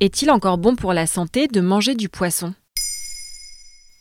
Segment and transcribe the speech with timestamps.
[0.00, 2.54] Est-il encore bon pour la santé de manger du poisson?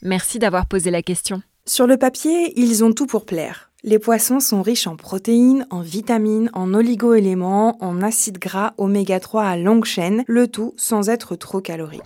[0.04, 1.42] Merci d'avoir posé la question.
[1.66, 3.72] Sur le papier, ils ont tout pour plaire.
[3.84, 9.44] Les poissons sont riches en protéines, en vitamines, en oligo-éléments, en acides gras oméga 3
[9.44, 12.04] à longue chaîne, le tout sans être trop calorique.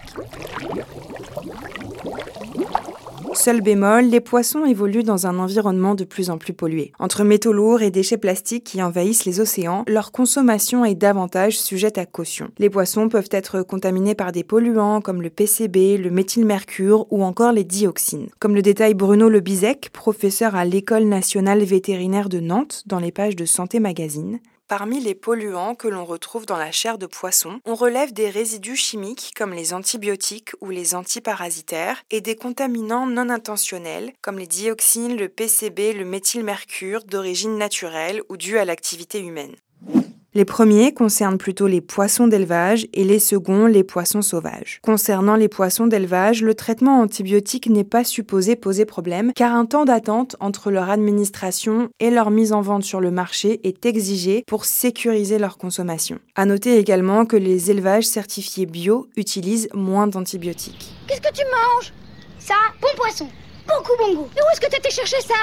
[3.33, 6.91] Seul bémol, les poissons évoluent dans un environnement de plus en plus pollué.
[6.99, 11.97] Entre métaux lourds et déchets plastiques qui envahissent les océans, leur consommation est davantage sujette
[11.97, 12.49] à caution.
[12.59, 17.53] Les poissons peuvent être contaminés par des polluants comme le PCB, le méthylmercure ou encore
[17.53, 18.29] les dioxines.
[18.39, 23.35] Comme le détaille Bruno Lebizek, professeur à l'École nationale vétérinaire de Nantes dans les pages
[23.35, 24.39] de Santé Magazine,
[24.72, 28.78] Parmi les polluants que l'on retrouve dans la chair de poisson, on relève des résidus
[28.78, 35.17] chimiques comme les antibiotiques ou les antiparasitaires et des contaminants non intentionnels comme les dioxines,
[35.17, 39.58] le PCB, le méthylmercure d'origine naturelle ou due à l'activité humaine.
[40.33, 44.79] Les premiers concernent plutôt les poissons d'élevage et les seconds les poissons sauvages.
[44.81, 49.83] Concernant les poissons d'élevage, le traitement antibiotique n'est pas supposé poser problème car un temps
[49.83, 54.63] d'attente entre leur administration et leur mise en vente sur le marché est exigé pour
[54.63, 56.17] sécuriser leur consommation.
[56.35, 60.94] À noter également que les élevages certifiés bio utilisent moins d'antibiotiques.
[61.09, 61.91] Qu'est-ce que tu manges?
[62.39, 63.27] Ça, bon poisson,
[63.67, 64.29] beaucoup bon goût.
[64.33, 65.33] Mais où est-ce que t'étais chercher ça?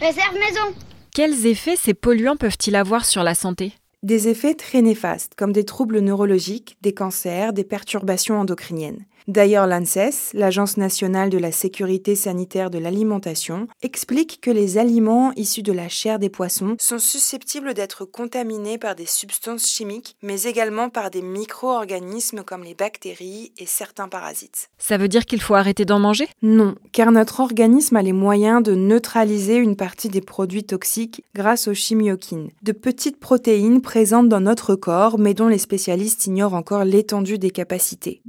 [0.00, 0.74] Réserve maison.
[1.14, 3.74] Quels effets ces polluants peuvent-ils avoir sur la santé?
[4.02, 9.04] Des effets très néfastes, comme des troubles neurologiques, des cancers, des perturbations endocriniennes.
[9.28, 15.62] D'ailleurs, l'ANSES, l'Agence nationale de la sécurité sanitaire de l'alimentation, explique que les aliments issus
[15.62, 20.88] de la chair des poissons sont susceptibles d'être contaminés par des substances chimiques, mais également
[20.88, 24.70] par des micro-organismes comme les bactéries et certains parasites.
[24.78, 26.26] Ça veut dire qu'il faut arrêter d'en manger?
[26.40, 31.68] Non, car notre organisme a les moyens de neutraliser une partie des produits toxiques grâce
[31.68, 36.84] aux chimiokines, de petites protéines présentes dans notre corps, mais dont les spécialistes ignorent encore
[36.84, 38.22] l'étendue des capacités.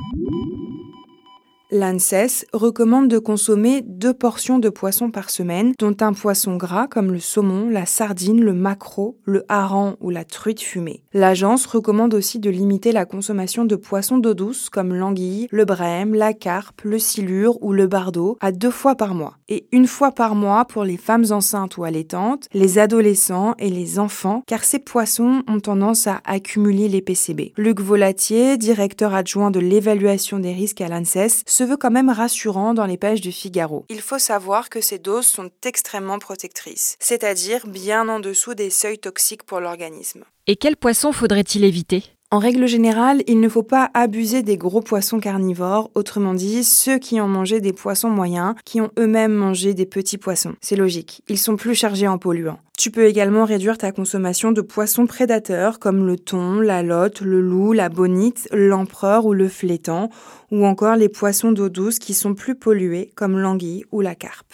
[1.71, 7.11] L'ANSES recommande de consommer deux portions de poisson par semaine, dont un poisson gras comme
[7.11, 11.03] le saumon, la sardine, le maquereau, le hareng ou la truite fumée.
[11.13, 16.15] L'agence recommande aussi de limiter la consommation de poissons d'eau douce comme l'anguille, le brème,
[16.15, 19.37] la carpe, le silure ou le bardeau à deux fois par mois.
[19.47, 23.99] Et une fois par mois pour les femmes enceintes ou allaitantes, les adolescents et les
[23.99, 27.53] enfants, car ces poissons ont tendance à accumuler les PCB.
[27.57, 32.73] Luc Volatier, directeur adjoint de l'évaluation des risques à l'ANSES, se veut quand même rassurant
[32.73, 33.85] dans les pages du Figaro.
[33.89, 38.97] Il faut savoir que ces doses sont extrêmement protectrices, c'est-à-dire bien en dessous des seuils
[38.97, 40.23] toxiques pour l'organisme.
[40.47, 42.05] Et quels poissons faudrait-il éviter?
[42.31, 46.99] En règle générale, il ne faut pas abuser des gros poissons carnivores, autrement dit ceux
[46.99, 50.53] qui ont mangé des poissons moyens, qui ont eux-mêmes mangé des petits poissons.
[50.61, 52.59] C'est logique, ils sont plus chargés en polluants.
[52.77, 57.41] Tu peux également réduire ta consommation de poissons prédateurs comme le thon, la lotte, le
[57.41, 60.09] loup, la bonite, l'empereur ou le flétan,
[60.51, 64.53] ou encore les poissons d'eau douce qui sont plus pollués comme l'anguille ou la carpe.